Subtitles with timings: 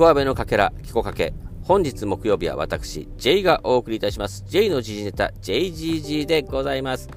[0.00, 0.46] 小阿部のか？
[0.46, 1.12] けら、キコか？
[1.12, 1.34] け。
[1.62, 4.44] 本日木曜日は私、J がお送りいたします。
[4.48, 7.10] J の時事ネタ、JGG でございます。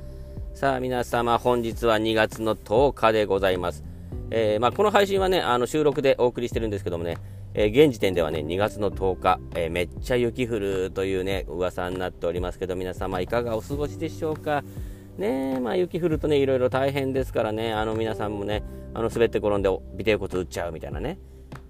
[0.53, 3.85] さあ皆様、本日は2月の10日でございます。
[4.31, 7.19] えー、まあ、この配信はね、あの収録でお送りしてるんですけどもね、
[7.53, 13.43] えー、現時点ではね、2月の10日、えー、めっちゃ雪降るというね、噂になっておりますけど、皆様いか？
[13.43, 14.61] がお過ごしでしょうか？
[15.17, 17.43] ねまあ、雪降るとね、いろいろ大変ですか？
[17.43, 18.61] らね、あの皆さんもね、
[18.93, 21.17] あの滑って転んでビデオ骨打っちゃうみたいなね、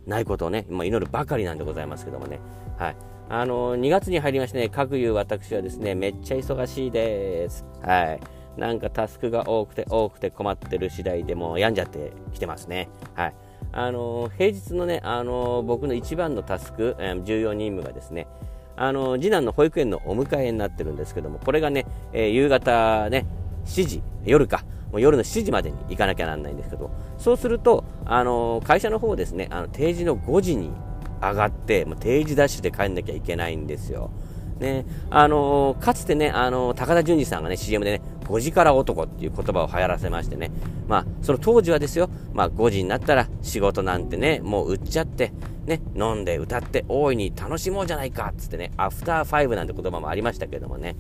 [0.06, 2.40] ないことをね、まあ、祈るばかりなんでございますけどもね、
[2.78, 2.96] はい。
[3.30, 7.66] あの2月に入りましてね、各有私はですね、めっちゃ忙しいです。
[7.82, 8.20] はい。
[8.58, 12.90] なんかタスクが多くて多くて困ってる次第でもう病んじゃってきてますね。
[13.16, 13.34] はい。
[13.72, 18.28] あの平日のね、あの僕の一番のタスク、え重要任務がですね、
[18.76, 23.26] あの次男の保育園のお迎えになってるんですけども、これがね、えー、夕方ね、
[23.66, 24.64] 7時、夜か、
[24.94, 30.72] もう夜の7時までに行かなきゃなんないんですけど、そうすると、あの会社の方ですね、あの定時の5時に
[31.20, 34.12] 上がって、もう定時ダッシュで帰んなきゃいけないんですよ。
[34.60, 40.52] ね、あのかつてね、あの高田純次さんがね、CM でね、5時から男っていう言葉を流行らせましてね、
[40.88, 45.34] まあ、その当時はですよ、まあ、5時になったら仕事なんてね、もう売っちゃって、
[45.66, 50.96] ね、飲んで歌って大いに楽しもうじゃないかっつってね、アフターファイブなんて言葉もありましたけどもね、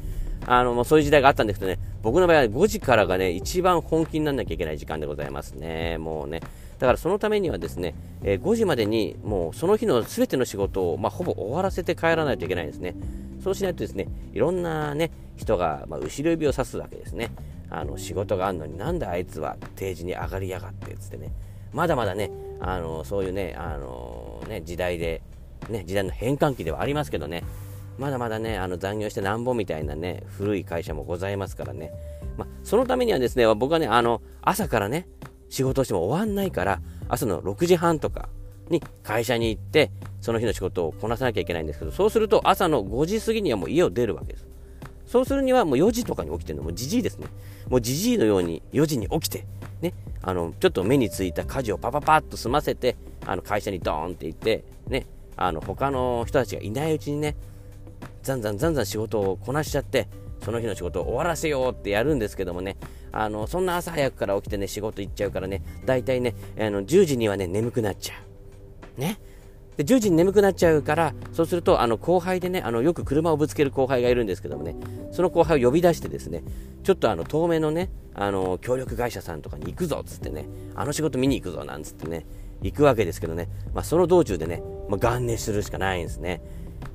[0.45, 6.41] あの、もうそういう時代があったんですけどね、僕の場合は5時からがね、一番本気にならなきゃいけない時間でございますね、もうね。
[6.79, 12.95] だからそのためにはですね、えー、5時までにもうその日の全ての仕事を、まあ、ほぼ終わらせて帰らないといけないんですね。
[13.43, 17.31] そうしないとですね、いろんなね、人が、まあ、後ろ指を指すわけですね。
[17.69, 21.31] あの、仕事があるのになんであいつは定時に上がりやがって、つってね。
[21.73, 25.21] まだまだね、あの、そういうね、あの、ね、時代で、
[25.69, 27.43] ね、時代の変換期ではありますけどね、
[27.97, 31.91] まだまだね、あの残業してなんぼみたいなね、古い会社もございますからね。
[32.37, 35.07] まあ、そのためにはですね、僕はね、あの、朝からね、
[35.49, 38.29] 仕事をしても終わんないから、朝の6時半とか
[38.69, 39.91] に会社に行って、
[40.21, 44.47] その日の仕事をこなさなきゃいけないんですけど、そうすると朝の5時過ぎにはもう家を出るわけです。
[45.05, 47.27] そうするにはもう4時とかに起きてるの、もうじじいですね。
[47.69, 49.45] もうじじいのように4時に起きて、
[49.81, 57.35] ね、あの、ちょっと目についた家事をパパパッと済ませて、あの会社にドーンって行って、ね、あの他の人たちがいないうちにね、
[58.23, 60.07] ざんざんざんざん仕事をこなしちゃって、
[60.43, 62.77] その日の仕事を終わらせようってやるんですけどもね、
[63.11, 68.15] あのそんな朝早くから起きてね仕事行っちゃうからね大体ねあの10時にはね眠くなっちゃ
[68.97, 68.99] う。
[68.99, 69.19] ね。
[69.77, 74.75] で10時に眠くなっちゃうからそうするとあの後輩でねあのよく車をぶつける後輩がいるんですけどもね
[75.11, 76.43] その後輩を呼び出してですね
[76.83, 80.45] ちょっとあの遠目のねあの協力会社さんとかに行くぞっつってね
[80.75, 82.27] あの仕事見に行くぞなんつってね
[82.61, 86.41] 行くわけですけどね、まあ、その道中でね、まあ、ガン寝するしかないんですね。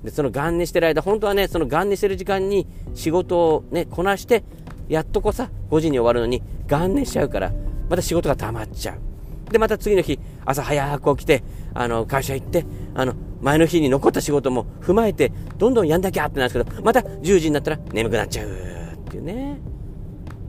[0.03, 4.45] でそのガン寝してる間本当はねそのガン寝してる時間に仕事をねこなして
[4.89, 7.53] やっとこさ、5時に終わるのに、元年しちゃうから、
[7.91, 9.53] また仕事が溜まっちゃう。
[9.53, 11.43] で、また次の日、朝早く起きて、
[11.75, 19.61] あの、会社行って、あの、前の日に残った仕事も踏まえて、どんどんやんなきゃってなるんですけど、また10時になったら眠くなっちゃうっていうね。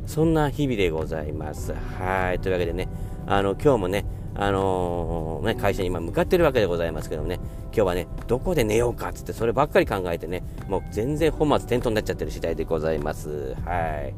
[0.05, 1.73] そんな日々でございます。
[1.73, 2.39] はい。
[2.39, 2.87] というわけでね、
[3.27, 4.05] あの、今日もね、
[4.41, 13.55] あのー、ね、会社に今向かってるわけでございますけどもね、今日はね、どこで寝ようかっつって、そればっかり考えてね、もう全然本末転倒になっちゃってる次第でございます。
[13.65, 14.13] はい。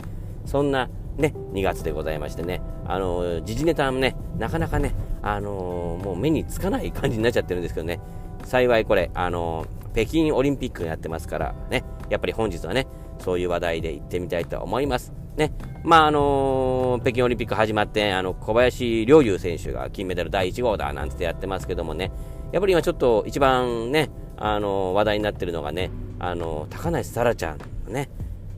[0.45, 4.93] そんなね、2月でございましてね、あのー、時事ネタもね、なかなかね、
[5.23, 7.99] あのー、もう目につかない感じになっちゃってるんですけどね、
[8.43, 12.85] 幸いこれ、あの北京オリンピックやってますからね、やっぱり本日はね、
[13.17, 15.20] そういう話題で行ってみたいと思います。
[15.37, 15.51] ね。
[15.83, 22.11] まあ、あのー、北京オリンピック始まって、あの、小林陵侑選手が金メダル第1号だなんてやってますけどもね、
[22.51, 28.09] やっぱり今ちょっと一番ね、あのー、話題になってるのがね、あのー、高梨沙羅ちゃんのね、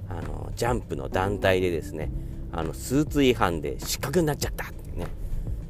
[0.10, 2.12] あのジャンプの団体でですね、
[2.52, 5.08] あの、スーツ違反で失格になっちゃったってね。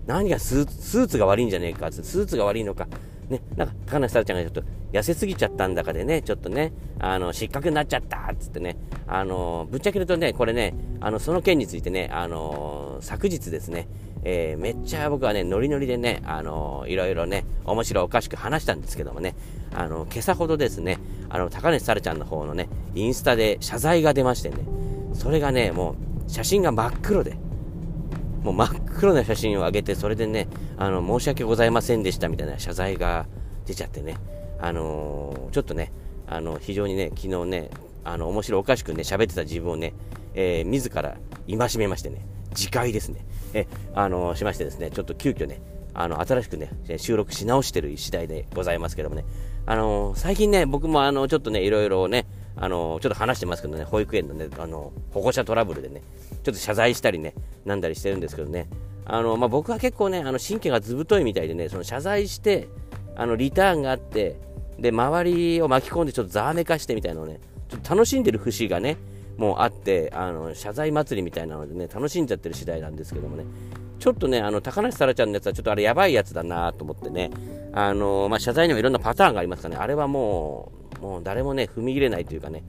[0.05, 2.87] 何がスーツが悪いんじゃねえかスーツが悪いのか。
[3.29, 8.77] ね、なんか、高梨沙羅ちゃんがちょっと痩せすぎちゃったんだかでね、ちょっとね、あの、失格になっちゃったっつってね、
[9.07, 13.88] あの、ぶっちゃけるとね、これね、あの、その件についてね、あの、昨日ですね、
[14.23, 19.35] えー、めっちゃ僕はね、ノリノリでね、あの、いろいろね、面白おかしく話したんですけどもね、
[19.73, 24.57] あの、今朝ほどですね、あの、高梨沙羅ちゃんの方のね、インスタで謝罪が出ましてね、
[25.13, 25.95] それがね、も
[26.27, 27.35] う、写真が真っ黒で、
[28.44, 28.69] もう真っ
[29.00, 30.47] 黒な写真を上げて、それでね、
[30.77, 33.25] あの、申し訳ございませんでしたみたいな謝罪が
[33.65, 34.18] 出ちゃってね、
[34.63, 35.92] あの、ちょっとね、
[36.25, 37.69] あの、非常にね、昨日ね、
[38.06, 39.94] あの、面白おかしくね、喋ってた自分をね、
[40.36, 41.18] えー、自ら
[41.50, 42.25] 戒めましてね、
[42.56, 45.60] 次回ですね、え、あの、しましてですね、ちょっと急遽ね、
[45.94, 49.25] あの、新しくね、収録し直してる次第でございますけどもね、
[49.65, 52.25] あの、最近ね、僕もあの、ちょっとね、いろいろね、
[52.56, 56.04] あのちょっと話してますけどね、保育園のね、あの保護者トラブルでね、
[56.44, 57.33] ちょっと謝罪したりね、
[57.66, 58.69] なんだりしてるんですけどね、
[59.06, 62.68] あのまあ、僕は結構ね、あの神経がずぶといみたいでね、その謝罪して、
[63.16, 64.38] あのリターンがあって
[64.79, 67.39] で周りを巻き込んでちょっとざわめかしてみたいなのをね
[67.69, 68.97] ちょっと楽しんでる節がね
[69.37, 73.45] もうあってあの謝罪祭りみたいなのでね楽しんじゃってる次第なんですけどもね。
[73.99, 77.31] ちょっとねあの高梨沙羅ちゃんのやつはちょっとあれやばいやつだなと思ってね。
[77.71, 79.81] あの、まあ、謝罪にもいろんなパターンがありますからね。
[79.81, 82.63] あれはもうもう誰もね踏み入れないというかね。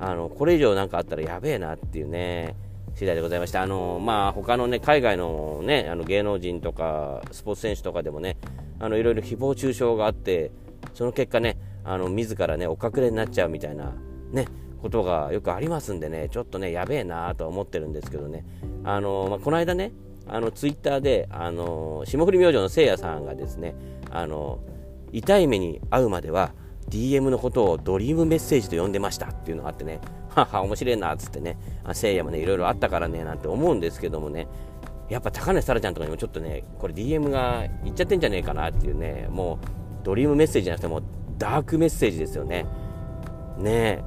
[0.00, 2.56] あのこれ以上なんかあったらやべえなっていうね
[2.94, 3.62] 次第でございました。
[3.62, 8.36] あのまあ、他のね、海外のね、あの芸能人とか、スポーツ選手とかでもね、
[8.78, 10.52] あのいろいろ誹謗中傷があって、
[10.94, 13.92] その結果ね、あの自らね、お隠れになっちゃうみたいな、
[14.32, 14.46] ね、
[14.80, 18.44] ことがよくありますんでね、ちょっとね、やべえなと思ってるんですけどね、
[18.84, 19.92] あのまあ、この間ね、
[20.26, 23.74] あのツイッターで、あの霜降り明星のせいやさんがですね、
[24.10, 24.60] あの
[25.12, 26.52] 痛い目に遭うまでは、
[26.88, 31.58] DM のことをドリームメッセージと呼んでましたっていうのがあってね、はは、面白いなっつってね、
[31.92, 34.48] せいやもね、いろいろあったからね、なんて思うんですけどもね、
[35.08, 41.02] やっぱ高梨沙羅ちゃんとかにもちょっとね、これ DM がいっちゃってんじゃねえかなっていうね、もうドリームメッセージじゃなくても
[41.38, 42.66] ダークメッセージですよね。
[43.58, 44.04] ね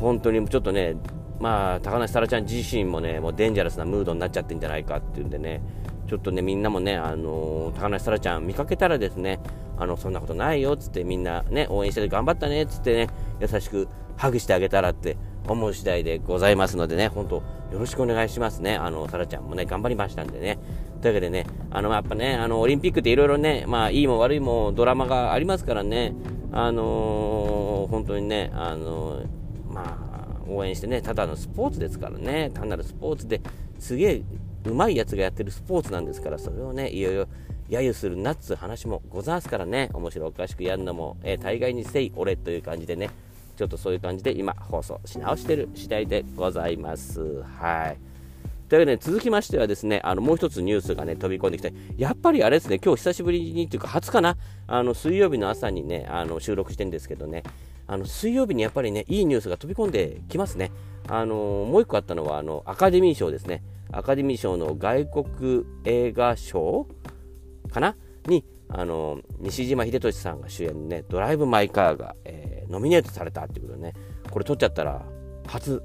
[0.00, 0.96] 本当にちょっとね、
[1.40, 5.62] まあ、高梨沙羅ちゃん自身もね、もうデンジャラスなムードになっちゃってんじゃないかっていうんでね、
[6.06, 9.40] ちょっとね、みんなもね、あのー、高梨沙羅ちゃん見かけたらですね、
[9.78, 13.08] あの、そんなことないよっつってみんなね、応援してて頑張ったねっつってね、
[13.40, 15.16] 優しくハグしてあげたらって
[15.48, 17.42] 思う次第でございますのでね、本当よ
[17.78, 18.76] ろしくお願いしますね。
[18.76, 20.58] あの、沙羅ちゃんもね、頑張りましたんでね。
[21.00, 26.14] というわけでね、あの、やっぱね、あの、オリンピックっていろいろね、まあ、いいも悪いもドラマがありますからね、
[26.52, 29.26] あのー、本当にね、あのー、
[29.72, 30.16] まあ、
[30.48, 33.40] 応援してね、ただのスポーツですからね、単なるスポーツで
[33.78, 34.22] すげえ
[34.64, 37.28] うまいやつがやってるスポーツなんですから、それをね、いよいよ
[37.68, 43.10] 揶揄するなっつう話もございますからね、面白おかしくやるのも、えー、大概にせい俺という感じでね、
[43.56, 47.42] ちょっとそういう感じで今放送し直してる次第でございます。
[47.42, 48.15] はい。
[48.68, 54.36] というわけで、続きましてはですね、あの、もう一つニュースがね、飛び込んできて、やっぱりあれですね、今日久しぶりにというか、初かな、
[54.66, 57.42] あの、水曜日の朝にね、あの、収録してるんですけどね、
[57.86, 60.72] あの、水曜日にやっぱりね、いいニュースが飛び込んできますね。
[61.08, 61.34] あの、
[61.68, 63.62] もう一個あったのは、あの、アカデミー賞ですね。
[63.92, 66.88] アカデミー賞の外国映画賞
[67.70, 67.96] かな？
[68.26, 73.94] に、あの西島秀俊さんが主演のね「ドライブ・マイ・カーが」えー、ノミネートされたっていうことでね。
[74.28, 75.06] これ撮っちゃったら
[75.46, 75.80] 初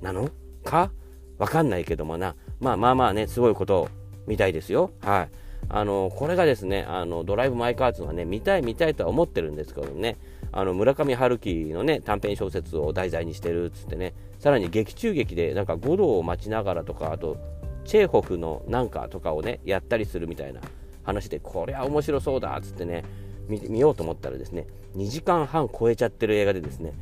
[0.00, 0.30] なの？
[0.64, 0.90] か？
[1.38, 2.34] わかんないけどもな。
[2.60, 3.88] まあまあまあねすごいこと
[4.26, 4.90] みたいですよ。
[5.00, 5.28] はい。
[5.68, 10.16] あのこれがですねあのドライブ・マイ・カーっていうのはね見たい見たいとは思ってるんですけどね。
[10.52, 14.14] あの村上春樹のね短編小説を題材にしてるっつってね。
[14.38, 17.36] さらに劇中劇でなんか五道を待ちながらとかあと
[17.84, 20.60] チェーホフのなんかとかをねやったりするみたいな
[21.02, 23.04] 話でこれは面白そうだっつってね
[23.48, 24.66] 見ようと思ったらですね
[24.96, 26.94] 2時間半超えちゃってる映画でですね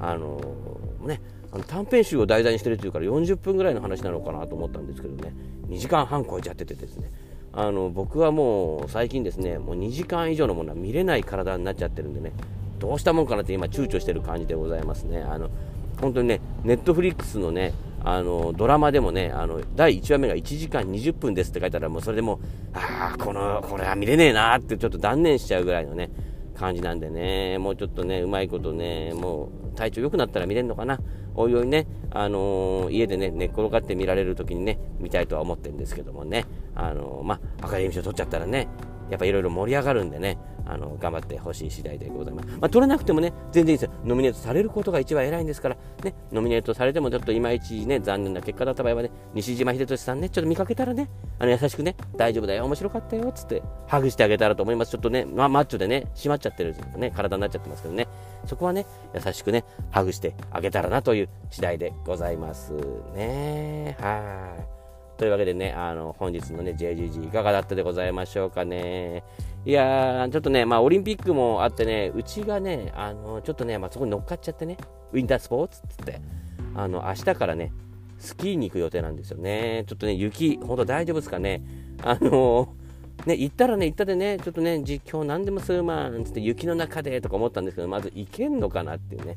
[0.00, 1.20] あのー、ね
[1.52, 5.32] あの短編集を題材にしてるっていうから40分ぐらいの話なのかなと思ったんですけどね。
[5.68, 7.10] 2時間半超えちゃっててですね。
[7.52, 12.32] あの僕はもう最近ですねもう2時間以上のものは見れない体になっちゃってるんでね
[12.78, 15.22] どうしたもんかなって今躊躇してる感じでございますね。
[15.22, 15.50] あの
[16.00, 22.40] 本当にねネットフリックスのねあのドラマでもねあの第1話目が1時間20分ですって書いたらもうそれでも
[22.72, 26.10] ああこのこれは見れねえなってちょっと断念しちゃうぐらいのね
[26.60, 27.56] 感じなんでね。
[27.58, 31.00] もうちょっとねうまいことねもう体調良くなったら見れるのかな。
[31.34, 38.68] おいおいね、あのー、家でね寝っ転がって見られる時にね見たいとは思ってるんですけどもね、あのー、まあ、アカデミー賞取っちゃったらね
[39.10, 40.38] やっぱいろいろ盛り上がるんでね。
[40.70, 42.48] あの頑張ってほしい次第でございます。
[42.48, 43.92] まあ、取れなくてもね、全然いいですよ。
[44.04, 54.92] ノミネートされることが一番偉いんですから、ね、ノミネートされてもちょっといまいちね、残念な結果だった場合はね、西島秀俊さんね、ちょっと見かけたらね、あの優しくね、大丈夫だよ、面白かったよっ、つって、ハグしてあげたらと思います。
[54.92, 58.06] ちょっとね、まあ、マッチョでね、締まっちゃってるね、体になっちゃってますけどね、
[58.46, 62.72] そこはね、優しくね、ハグしてあげたらなという次第でございます
[63.14, 63.96] ね。
[64.00, 64.79] はい。
[65.20, 69.22] というわけでね、あの、本日のね、JGG いかがだったでございましょうかね。
[69.66, 74.78] いやー、ちょっとね、まあ、オリンピックもあってね、うちがね、あの、ちょっとね、まあ、そこに乗っかっちゃってね、
[75.12, 76.22] ウィンタースポーツっつって、
[76.74, 77.70] あの、明日からね、
[78.16, 79.84] スキーに行く予定なんですよね。
[79.86, 81.60] ちょっとね、雪、ほんと大丈夫ですかね。
[82.02, 82.72] あの
[83.26, 89.36] ね、行ったらね、行ったでね、ちょっとね、実況何でもするまんつって雪の中でとか思ったんですけど、まず行けんのかなっていうね、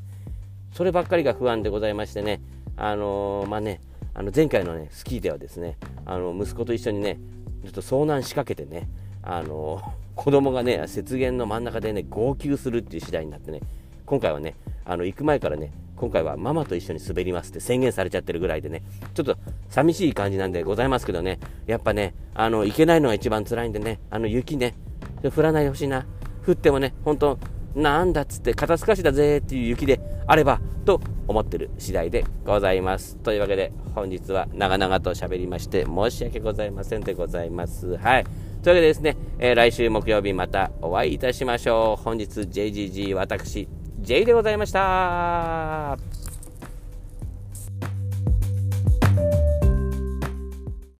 [0.72, 2.40] そればっかりが不安でございましてね、
[2.78, 3.82] あのー、まあね、
[4.15, 7.20] あの前回のね、スキーではですね、あの息子と一緒にね、
[7.63, 8.88] ちょっと遭難しかけてね、
[9.24, 9.82] あの
[10.15, 13.62] 子供がね、雪原の真ん中でね、号泣するっていう次第になってね、
[14.05, 14.55] 今回はね、
[14.86, 18.84] あの行く前からね、今回はママと一緒に滑りますって宣言されちゃってるぐらいでね、
[19.15, 19.36] ちょっと
[19.70, 24.75] 寂しい感じなんでございますけどね、やっぱね、あの行けないのが一番辛いんでね、あの雪ね、
[25.36, 26.05] 降らないでほしいな、
[26.46, 27.39] 降ってもね、本当
[27.75, 33.18] なんだっつって肩透かしだぜっていう雪であればと思ってる次第でございます。
[33.18, 37.98] というわけで本日は長々と喋りまして申し訳ございませんでございます。
[37.98, 38.24] はい。
[38.63, 42.03] というわけでですね、えー、来週木曜日またお会いいたしましょう。
[42.03, 43.68] 本日 JGG 私、
[44.00, 46.23] J でございました。